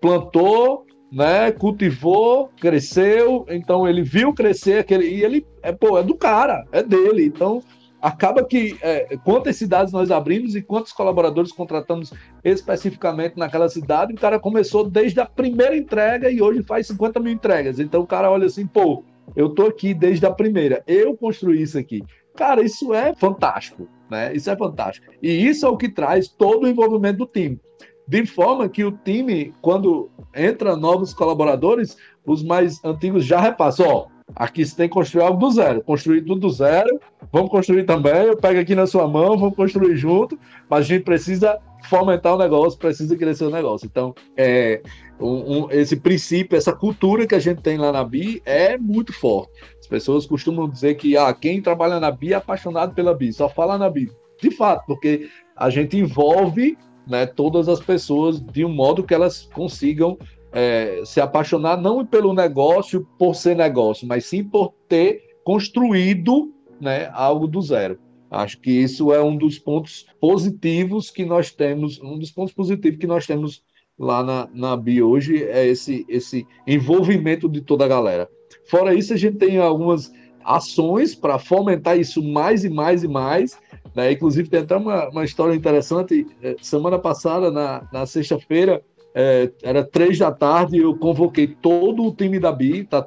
[0.00, 6.14] plantou, né, cultivou, cresceu, então ele viu crescer aquele e ele é pô, é do
[6.14, 7.24] cara, é dele.
[7.26, 7.62] Então,
[8.00, 14.16] acaba que é, quantas cidades nós abrimos e quantos colaboradores contratamos especificamente naquela cidade, o
[14.16, 17.78] cara começou desde a primeira entrega e hoje faz 50 mil entregas.
[17.78, 19.04] Então o cara olha assim, pô,
[19.36, 22.02] eu tô aqui desde a primeira, eu construí isso aqui.
[22.36, 24.34] Cara, isso é fantástico, né?
[24.34, 25.12] Isso é fantástico.
[25.22, 27.60] E isso é o que traz todo o envolvimento do time.
[28.08, 34.06] De forma que o time, quando entra novos colaboradores, os mais antigos já repassam, ó,
[34.36, 35.82] Aqui você tem que construir algo do zero.
[35.82, 37.00] Construir tudo do zero.
[37.32, 38.26] Vamos construir também.
[38.26, 40.38] Eu pego aqui na sua mão, vamos construir junto.
[40.68, 43.86] Mas a gente precisa fomentar o negócio, precisa crescer o negócio.
[43.86, 44.82] Então, é,
[45.18, 49.12] um, um, esse princípio, essa cultura que a gente tem lá na BI é muito
[49.12, 49.52] forte.
[49.78, 53.48] As pessoas costumam dizer que ah, quem trabalha na BI é apaixonado pela BI, só
[53.48, 54.10] fala na BI.
[54.40, 59.48] De fato, porque a gente envolve né, todas as pessoas de um modo que elas
[59.52, 60.16] consigam
[60.52, 67.10] é, se apaixonar não pelo negócio por ser negócio, mas sim por ter construído né,
[67.12, 67.98] algo do zero.
[68.30, 72.98] Acho que isso é um dos pontos positivos que nós temos, um dos pontos positivos
[72.98, 73.62] que nós temos
[73.98, 78.28] lá na, na BI hoje é esse, esse envolvimento de toda a galera.
[78.66, 80.12] Fora isso, a gente tem algumas
[80.44, 83.58] ações para fomentar isso mais e mais e mais.
[83.94, 84.12] Né?
[84.12, 86.26] Inclusive, tem até uma, uma história interessante.
[86.42, 88.82] É, semana passada, na, na sexta-feira,
[89.14, 93.06] é, era três da tarde, eu convoquei todo o time da BI, tá,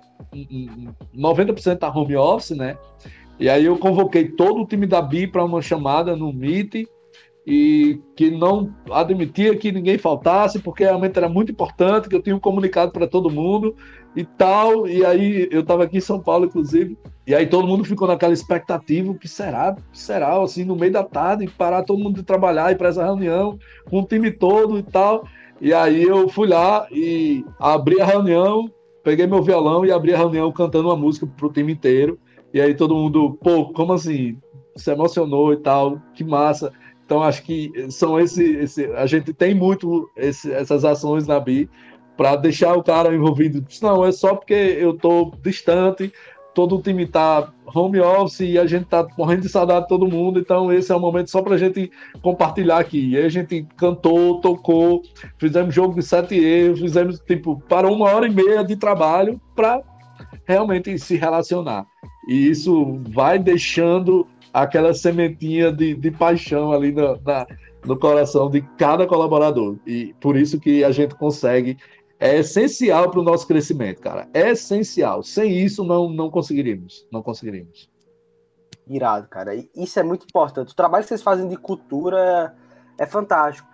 [1.16, 2.78] 90% tá home office, né?
[3.40, 6.86] E aí eu convoquei todo o time da BI para uma chamada no Meet
[7.46, 12.36] e que não admitia que ninguém faltasse, porque realmente era muito importante, que eu tinha
[12.36, 13.76] um comunicado para todo mundo
[14.16, 14.88] e tal.
[14.88, 18.34] E aí eu estava aqui em São Paulo, inclusive, e aí todo mundo ficou naquela
[18.34, 19.72] expectativa, o que será?
[19.72, 20.42] O que será?
[20.42, 23.58] Assim, no meio da tarde, parar todo mundo de trabalhar e para essa reunião,
[23.90, 25.26] com o time todo e tal.
[25.64, 28.70] E aí eu fui lá e abri a reunião,
[29.02, 32.20] peguei meu violão e abri a reunião cantando uma música pro time inteiro.
[32.54, 34.38] E aí todo mundo, pô, como assim?
[34.76, 36.70] Se emocionou e tal, que massa.
[37.06, 41.70] Então acho que são esse, esse a gente tem muito esse, essas ações na BI
[42.18, 43.66] para deixar o cara envolvido.
[43.82, 46.12] Não, é só porque eu tô distante,
[46.54, 50.08] todo o time tá home office e a gente tá morrendo de saudade de todo
[50.08, 53.10] mundo, então esse é o momento só pra gente compartilhar aqui.
[53.10, 55.02] E aí a gente cantou, tocou,
[55.38, 59.82] fizemos jogo de sete erros, fizemos, tipo, para uma hora e meia de trabalho para
[60.46, 61.86] realmente se relacionar.
[62.28, 67.48] E isso vai deixando aquela sementinha de, de paixão ali na, na,
[67.86, 69.78] no coração de cada colaborador.
[69.86, 71.78] E por isso que a gente consegue
[72.20, 74.28] é essencial para o nosso crescimento, cara.
[74.34, 75.24] É essencial.
[75.24, 77.06] Sem isso, não, não conseguiríamos.
[77.12, 77.90] Não conseguiríamos.
[78.88, 79.54] Irado, cara.
[79.76, 80.72] Isso é muito importante.
[80.72, 82.56] O trabalho que vocês fazem de cultura
[82.98, 83.68] é fantástico.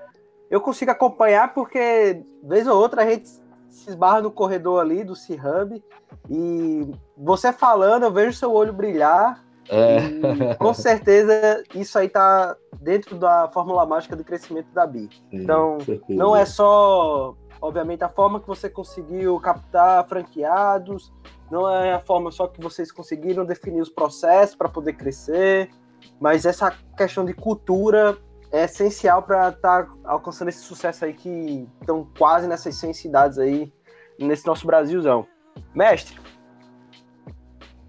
[0.50, 3.30] Eu consigo acompanhar porque, vez ou outra, a gente
[3.70, 5.84] se esbarra no corredor ali do C-Hub
[6.30, 9.44] e você falando, eu vejo seu olho brilhar.
[9.72, 10.56] É.
[10.58, 15.08] com certeza isso aí tá dentro da fórmula mágica do crescimento da BI.
[15.32, 21.12] Então, não é só Obviamente, a forma que você conseguiu captar franqueados,
[21.52, 25.70] não é a forma só que vocês conseguiram definir os processos para poder crescer,
[26.20, 28.18] mas essa questão de cultura
[28.52, 33.38] é essencial para estar tá alcançando esse sucesso aí que estão quase nessas 100 cidades
[33.38, 33.72] aí,
[34.18, 35.28] nesse nosso Brasilzão.
[35.74, 36.18] Mestre,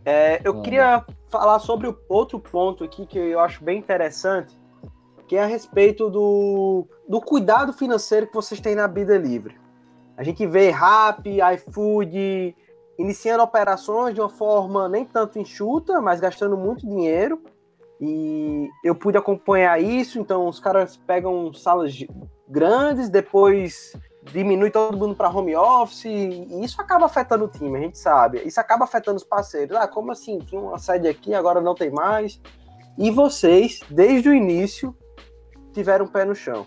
[0.04, 4.58] é, eu queria falar sobre outro ponto aqui que eu acho bem interessante,
[5.28, 9.59] que é a respeito do, do cuidado financeiro que vocês têm na Bida Livre.
[10.20, 12.54] A gente vê Rap, iFood
[12.98, 17.40] iniciando operações de uma forma nem tanto enxuta, mas gastando muito dinheiro.
[17.98, 22.04] E eu pude acompanhar isso, então os caras pegam salas
[22.46, 23.96] grandes, depois
[24.30, 28.42] diminui todo mundo para home office, e isso acaba afetando o time, a gente sabe.
[28.44, 29.74] Isso acaba afetando os parceiros.
[29.74, 30.38] Ah, como assim?
[30.40, 32.38] Tinha uma sede aqui, agora não tem mais.
[32.98, 34.94] E vocês, desde o início,
[35.72, 36.66] tiveram um pé no chão.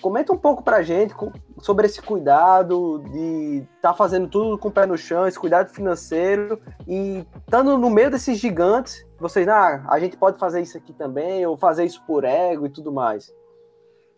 [0.00, 1.14] Comenta um pouco pra gente
[1.58, 5.70] sobre esse cuidado de estar tá fazendo tudo com o pé no chão, esse cuidado
[5.70, 10.92] financeiro e estando no meio desses gigantes, vocês, ah, a gente pode fazer isso aqui
[10.92, 13.32] também, ou fazer isso por ego e tudo mais.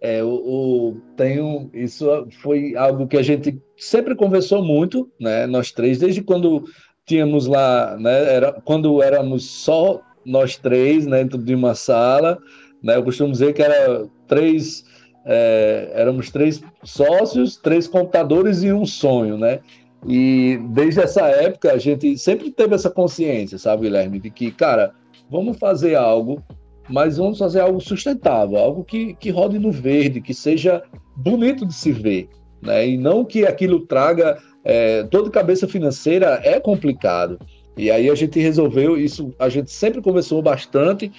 [0.00, 2.06] É, o, o tenho, isso
[2.42, 5.46] foi algo que a gente sempre conversou muito, né?
[5.46, 6.64] Nós três, desde quando
[7.04, 8.34] tínhamos lá, né?
[8.34, 11.18] Era, quando éramos só nós três, né?
[11.18, 12.38] Dentro de uma sala,
[12.82, 12.96] né?
[12.96, 14.84] Eu costumo dizer que era três,
[15.24, 19.60] é, éramos três sócios, três computadores e um sonho, né?
[20.06, 24.92] E desde essa época a gente sempre teve essa consciência, sabe, Guilherme, de que, cara,
[25.28, 26.42] vamos fazer algo
[26.88, 30.82] mas vamos fazer algo sustentável, algo que, que rode no verde, que seja
[31.14, 32.28] bonito de se ver,
[32.62, 32.88] né?
[32.88, 37.38] E não que aquilo traga é, toda cabeça financeira é complicado.
[37.76, 41.12] E aí a gente resolveu isso, a gente sempre conversou bastante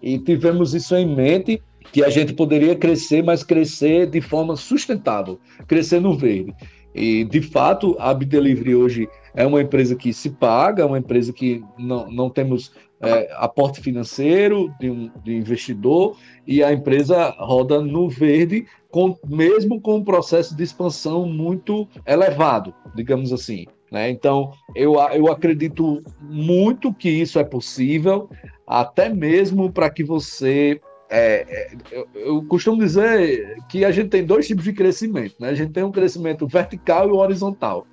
[0.00, 1.60] e tivemos isso em mente
[1.92, 6.54] que a gente poderia crescer, mas crescer de forma sustentável, crescer no verde.
[6.94, 11.32] E de fato, a Bidelivery hoje é uma empresa que se paga, é uma empresa
[11.32, 17.80] que não, não temos é, aporte financeiro de um de investidor e a empresa roda
[17.80, 23.66] no verde, com, mesmo com um processo de expansão muito elevado, digamos assim.
[23.90, 24.10] Né?
[24.10, 28.28] Então, eu, eu acredito muito que isso é possível,
[28.66, 30.80] até mesmo para que você.
[31.10, 35.36] É, é, eu, costumo dizer que a gente tem dois tipos de crescimento.
[35.40, 35.48] Né?
[35.48, 37.86] A gente tem um crescimento vertical e horizontal.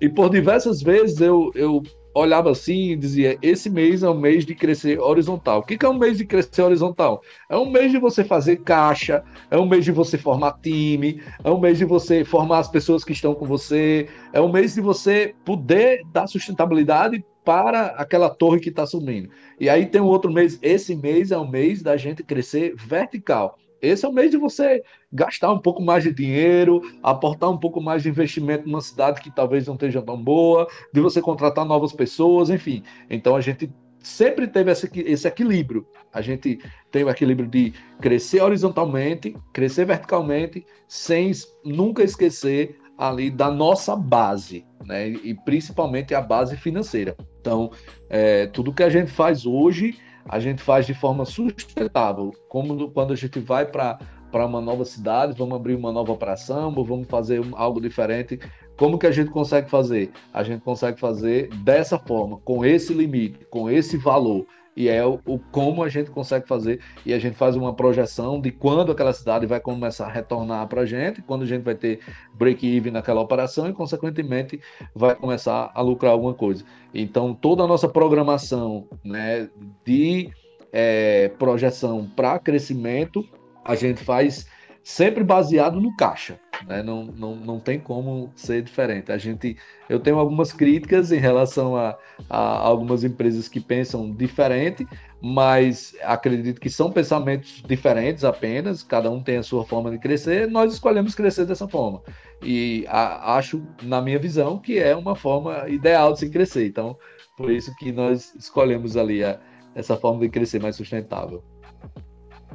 [0.00, 1.82] E por diversas vezes eu, eu
[2.14, 5.60] olhava assim e dizia: esse mês é um mês de crescer horizontal.
[5.60, 7.22] O que é um mês de crescer horizontal?
[7.48, 11.50] É um mês de você fazer caixa, é um mês de você formar time, é
[11.50, 14.80] um mês de você formar as pessoas que estão com você, é um mês de
[14.80, 19.30] você poder dar sustentabilidade para aquela torre que está subindo.
[19.58, 20.58] E aí tem um outro mês.
[20.62, 23.58] Esse mês é o mês da gente crescer vertical.
[23.80, 27.80] Esse é o mês de você gastar um pouco mais de dinheiro, aportar um pouco
[27.80, 31.92] mais de investimento numa cidade que talvez não esteja tão boa, de você contratar novas
[31.92, 32.84] pessoas, enfim.
[33.10, 35.84] Então a gente sempre teve esse, esse equilíbrio.
[36.12, 36.60] A gente
[36.92, 41.32] tem o equilíbrio de crescer horizontalmente, crescer verticalmente, sem
[41.64, 45.08] nunca esquecer ali da nossa base, né?
[45.08, 47.16] E principalmente a base financeira.
[47.40, 47.70] Então,
[48.08, 53.12] é, tudo que a gente faz hoje a gente faz de forma sustentável, como quando
[53.12, 53.98] a gente vai para
[54.30, 58.40] para uma nova cidade, vamos abrir uma nova operação, ou vamos fazer algo diferente.
[58.78, 60.10] Como que a gente consegue fazer?
[60.32, 65.20] A gente consegue fazer dessa forma, com esse limite, com esse valor e é o,
[65.26, 69.12] o, como a gente consegue fazer e a gente faz uma projeção de quando aquela
[69.12, 72.00] cidade vai começar a retornar para a gente, quando a gente vai ter
[72.34, 74.60] break-even naquela operação e, consequentemente,
[74.94, 76.64] vai começar a lucrar alguma coisa.
[76.94, 79.48] Então, toda a nossa programação né,
[79.84, 80.30] de
[80.72, 83.26] é, projeção para crescimento,
[83.64, 84.46] a gente faz
[84.82, 86.38] sempre baseado no caixa.
[86.66, 86.82] Né?
[86.82, 89.12] Não, não, não tem como ser diferente.
[89.12, 89.56] A gente,
[89.88, 91.96] eu tenho algumas críticas em relação a,
[92.28, 94.86] a algumas empresas que pensam diferente,
[95.20, 100.48] mas acredito que são pensamentos diferentes apenas, cada um tem a sua forma de crescer,
[100.48, 102.02] nós escolhemos crescer dessa forma.
[102.42, 106.66] E a, acho, na minha visão, que é uma forma ideal de se crescer.
[106.66, 106.96] Então,
[107.36, 109.38] por isso que nós escolhemos ali a,
[109.74, 111.42] essa forma de crescer mais sustentável.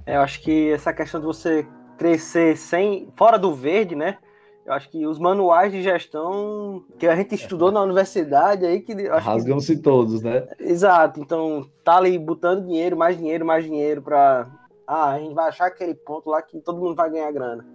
[0.06, 1.66] É, eu acho que essa questão de você
[1.98, 4.18] crescer sem fora do verde, né?
[4.66, 8.94] Eu acho que os manuais de gestão que a gente estudou na universidade aí que
[9.08, 10.46] rasgam-se todos, né?
[10.60, 11.22] Exato.
[11.22, 14.50] Então tá ali botando dinheiro, mais dinheiro, mais dinheiro para
[14.86, 17.66] ah, a gente vai achar aquele ponto lá que todo mundo vai ganhar grana.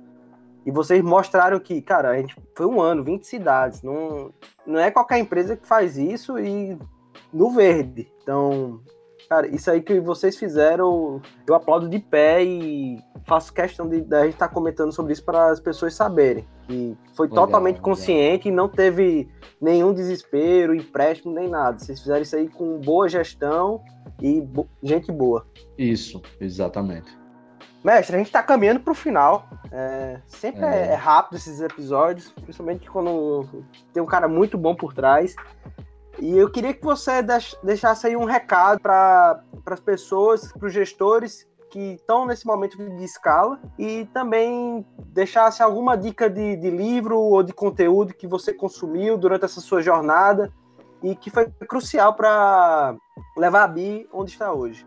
[0.65, 3.83] E vocês mostraram que, cara, a gente foi um ano, 20 cidades.
[3.83, 4.33] Não,
[4.67, 6.79] não é qualquer empresa que faz isso e
[7.33, 8.11] no verde.
[8.23, 8.81] Então,
[9.29, 14.15] Cara, isso aí que vocês fizeram, eu aplaudo de pé e faço questão de, de
[14.15, 16.47] a gente estar tá comentando sobre isso para as pessoas saberem.
[16.67, 17.91] Que foi legal, totalmente legal.
[17.91, 19.29] consciente e não teve
[19.61, 21.79] nenhum desespero, empréstimo, nem nada.
[21.79, 23.83] Vocês fizeram isso aí com boa gestão
[24.21, 25.47] e bo gente boa.
[25.79, 27.23] Isso, exatamente.
[27.85, 29.49] Mestre, a gente está caminhando para o final.
[29.73, 30.93] É, sempre é.
[30.93, 30.95] é.
[30.95, 33.45] rápido esses episódios, principalmente quando
[33.93, 35.35] tem um cara muito bom por trás.
[36.19, 37.13] E eu queria que você
[37.63, 43.03] deixasse aí um recado para as pessoas, para os gestores que estão nesse momento de
[43.03, 49.17] escala e também deixasse alguma dica de, de livro ou de conteúdo que você consumiu
[49.17, 50.53] durante essa sua jornada
[51.03, 52.95] e que foi crucial para
[53.37, 54.87] levar a BI onde está hoje.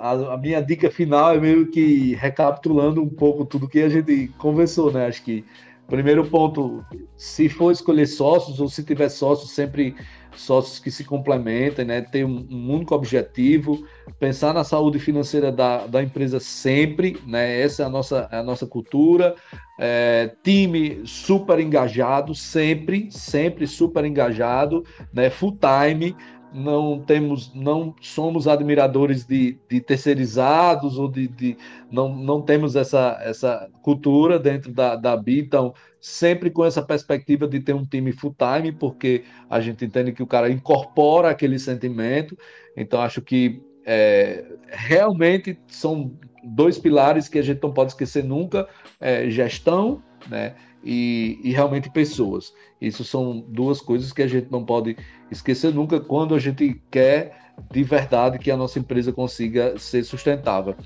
[0.00, 4.28] A, a, minha dica final é meio que recapitulando um pouco tudo que a gente
[4.38, 5.06] conversou, né?
[5.06, 5.44] Acho que
[5.86, 6.84] primeiro ponto,
[7.16, 9.94] se for escolher sócios ou se tiver sócios, sempre
[10.36, 12.00] sócios que se complementem, né?
[12.00, 13.86] ter um, único objetivo,
[14.18, 17.60] pensar na saúde financeira da, da empresa sempre, né?
[17.60, 19.34] essa é a nossa, é a nossa cultura,
[19.78, 25.30] é, time super engajado, sempre, sempre super engajado, né?
[25.30, 26.16] full time,
[26.52, 31.56] não temos, não somos admiradores de, de terceirizados ou de, de,
[31.90, 37.48] não, não temos essa, essa cultura dentro da, da BI, então sempre com essa perspectiva
[37.48, 41.58] de ter um time full time, porque a gente entende que o cara incorpora aquele
[41.58, 42.36] sentimento,
[42.76, 48.68] então acho que é, realmente são dois pilares que a gente não pode esquecer nunca,
[49.00, 50.54] é, gestão, né,
[50.86, 52.54] e, e realmente pessoas.
[52.80, 54.96] Isso são duas coisas que a gente não pode
[55.32, 60.76] esquecer nunca quando a gente quer de verdade que a nossa empresa consiga ser sustentável.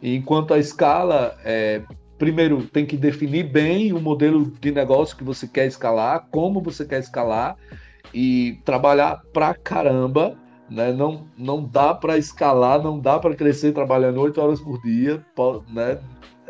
[0.00, 1.82] E enquanto a escala, é,
[2.16, 6.86] primeiro tem que definir bem o modelo de negócio que você quer escalar, como você
[6.86, 7.56] quer escalar
[8.14, 10.38] e trabalhar pra caramba.
[10.70, 10.92] Né?
[10.92, 15.22] Não, não dá para escalar, não dá para crescer trabalhando oito horas por dia,
[15.68, 15.98] né?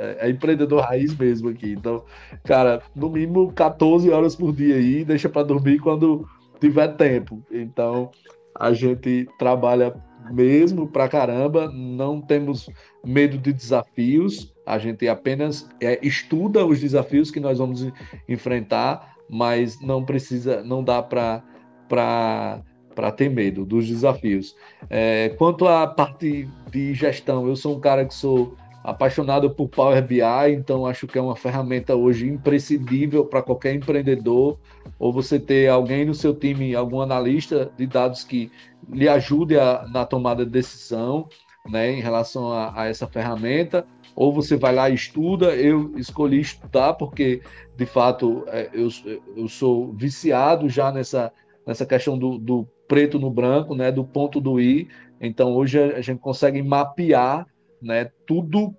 [0.00, 1.72] É, é, empreendedor raiz mesmo aqui.
[1.72, 2.02] Então,
[2.44, 6.26] cara, no mínimo 14 horas por dia aí, deixa para dormir quando
[6.58, 7.42] tiver tempo.
[7.50, 8.10] Então,
[8.58, 9.94] a gente trabalha
[10.30, 12.70] mesmo pra caramba, não temos
[13.04, 17.86] medo de desafios, a gente apenas é, estuda os desafios que nós vamos
[18.26, 21.42] enfrentar, mas não precisa, não dá para
[21.88, 24.54] para ter medo dos desafios.
[24.88, 30.02] É, quanto à parte de gestão, eu sou um cara que sou apaixonado por Power
[30.02, 30.22] BI,
[30.52, 34.58] então acho que é uma ferramenta hoje imprescindível para qualquer empreendedor,
[34.98, 38.50] ou você ter alguém no seu time, algum analista de dados que
[38.88, 41.28] lhe ajude a, na tomada de decisão,
[41.68, 45.54] né, em relação a, a, essa ferramenta, ou você vai lá e estuda.
[45.54, 47.42] Eu escolhi estudar porque,
[47.76, 48.88] de fato, é, eu,
[49.36, 51.30] eu sou viciado já nessa,
[51.66, 54.88] nessa questão do, do preto no branco, né, do ponto do i.
[55.20, 57.46] Então, hoje a gente consegue mapear
[57.80, 58.10] né?
[58.26, 58.74] Tudo,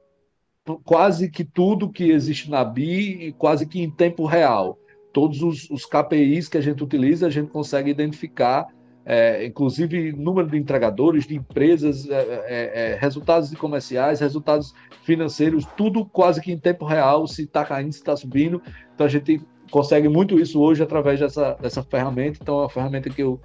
[0.84, 4.78] quase que tudo que existe na BI, quase que em tempo real.
[5.14, 8.68] Todos os, os KPIs que a gente utiliza, a gente consegue identificar,
[9.06, 14.74] é, inclusive número de entregadores, de empresas, é, é, é resultados de comerciais, resultados
[15.04, 18.62] financeiros, tudo quase que em tempo real, se está caindo, se está subindo.
[18.94, 22.40] Então a gente consegue muito isso hoje através dessa, dessa ferramenta.
[22.42, 23.40] Então é uma ferramenta que eu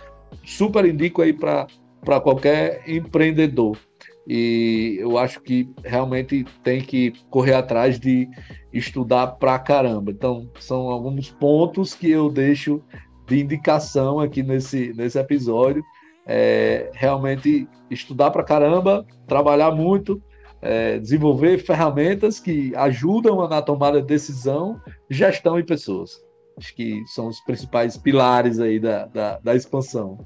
[0.45, 3.79] super indico aí para qualquer empreendedor.
[4.27, 8.29] E eu acho que realmente tem que correr atrás de
[8.73, 10.11] estudar pra caramba.
[10.11, 12.83] Então, são alguns pontos que eu deixo
[13.27, 15.83] de indicação aqui nesse, nesse episódio.
[16.27, 20.21] É, realmente estudar pra caramba, trabalhar muito,
[20.61, 26.21] é, desenvolver ferramentas que ajudam na tomada de decisão, gestão e pessoas.
[26.59, 30.19] Acho que são os principais pilares aí da, da, da expansão.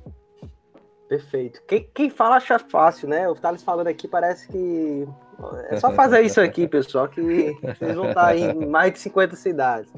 [1.10, 1.60] Perfeito.
[1.66, 3.28] Quem, quem fala acha fácil, né?
[3.28, 5.08] O Thales falando aqui parece que.
[5.68, 9.92] É só fazer isso aqui, pessoal, que vocês vão estar em mais de 50 cidades.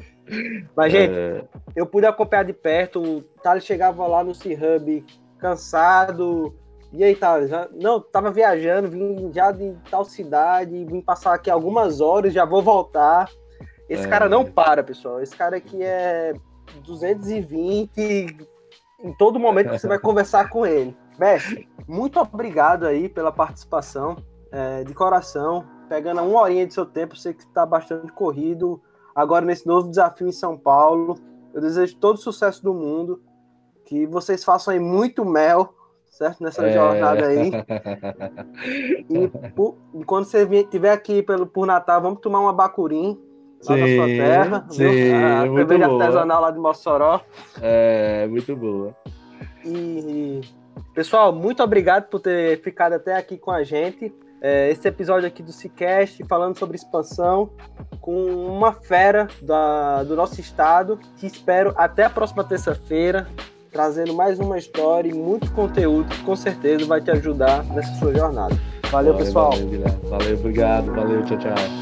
[0.74, 1.44] Mas, gente, é...
[1.76, 3.02] eu pude acompanhar de perto.
[3.02, 5.04] O Thales chegava lá no C-Hub
[5.36, 6.56] cansado.
[6.90, 7.50] E aí, Thales?
[7.74, 12.62] Não, tava viajando, vim já de tal cidade, vim passar aqui algumas horas, já vou
[12.62, 13.28] voltar.
[13.86, 14.08] Esse é...
[14.08, 15.20] cara não para, pessoal.
[15.20, 16.32] Esse cara aqui é
[16.86, 18.48] 220
[19.04, 20.96] em todo momento que você vai conversar com ele.
[21.23, 24.16] Mestre, muito obrigado aí pela participação,
[24.51, 28.83] é, de coração, pegando uma horinha de seu tempo, sei que está bastante corrido,
[29.14, 31.14] agora nesse novo desafio em São Paulo.
[31.55, 33.23] Eu desejo todo o sucesso do mundo,
[33.85, 35.73] que vocês façam aí muito mel,
[36.11, 36.43] certo?
[36.43, 36.73] Nessa é...
[36.73, 37.53] jornada aí.
[39.09, 43.20] E, por, e, quando você estiver aqui pelo, por Natal, vamos tomar uma bacurim
[43.68, 44.66] lá sim, na sua terra.
[44.70, 47.20] Sim, A cerveja artesanal lá de Mossoró.
[47.61, 48.97] É, muito boa.
[49.64, 50.41] E
[50.95, 54.12] Pessoal, muito obrigado por ter ficado até aqui com a gente.
[54.40, 57.51] É, esse episódio aqui do Cicast, falando sobre expansão,
[58.01, 60.99] com uma fera da, do nosso estado.
[61.16, 63.28] Te espero até a próxima terça-feira,
[63.70, 68.12] trazendo mais uma história e muito conteúdo que com certeza vai te ajudar nessa sua
[68.12, 68.55] jornada.
[68.90, 69.53] Valeu, valeu pessoal.
[69.53, 70.93] Valeu, valeu, obrigado.
[70.93, 71.82] Valeu, tchau, tchau.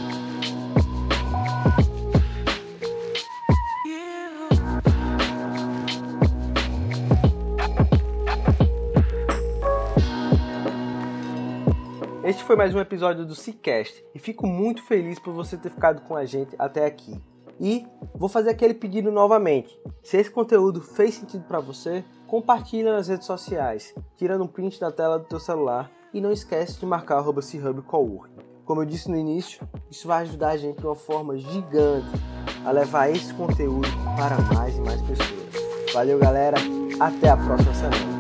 [12.51, 16.17] Foi mais um episódio do Cicast e fico muito feliz por você ter ficado com
[16.17, 17.17] a gente até aqui.
[17.61, 19.81] E vou fazer aquele pedido novamente.
[20.03, 24.91] Se esse conteúdo fez sentido para você, compartilha nas redes sociais, tirando um print da
[24.91, 27.41] tela do teu celular e não esquece de marcar arroba
[27.87, 28.43] Coworking.
[28.65, 32.11] Como eu disse no início, isso vai ajudar a gente de uma forma gigante
[32.65, 33.87] a levar esse conteúdo
[34.17, 35.93] para mais e mais pessoas.
[35.95, 36.57] Valeu, galera.
[36.99, 38.20] Até a próxima semana.